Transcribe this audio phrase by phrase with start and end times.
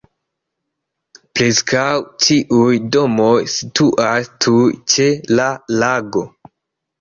[1.39, 1.83] Preskaŭ
[2.27, 4.57] ĉiuj domoj situas tuj
[4.95, 5.47] ĉe la
[5.85, 6.27] lago.